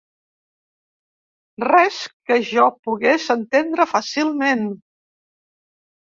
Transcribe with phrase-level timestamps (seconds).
[1.65, 1.99] Res
[2.29, 4.65] que jo pogués entendre fàcilment!